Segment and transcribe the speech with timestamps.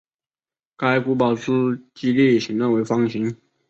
[0.77, 1.51] 该古堡之
[1.93, 3.37] 基地形状为方形。